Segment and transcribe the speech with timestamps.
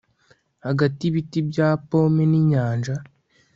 [0.65, 2.95] Hagati yibiti bya pome ninyanja